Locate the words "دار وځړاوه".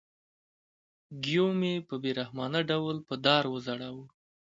3.25-4.05